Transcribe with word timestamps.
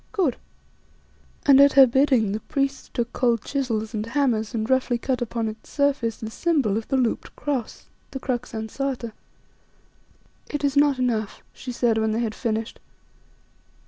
Good," 0.13 0.37
and 1.45 1.61
at 1.61 1.73
her 1.73 1.85
bidding 1.85 2.31
the 2.31 2.39
priests 2.39 2.89
took 2.91 3.13
cold 3.13 3.43
chisels 3.43 3.93
and 3.93 4.03
hammers 4.03 4.55
and 4.55 4.67
roughly 4.67 4.97
cut 4.97 5.21
upon 5.21 5.47
its 5.47 5.69
surface 5.69 6.17
the 6.17 6.31
symbol 6.31 6.75
of 6.75 6.87
the 6.87 6.97
looped 6.97 7.35
cross 7.35 7.85
the 8.09 8.19
crux 8.19 8.51
ansata. 8.55 9.11
"It 10.49 10.63
is 10.63 10.75
not 10.75 10.97
enough," 10.97 11.43
she 11.53 11.71
said 11.71 11.99
when 11.99 12.13
they 12.13 12.19
had 12.21 12.33
finished. 12.33 12.79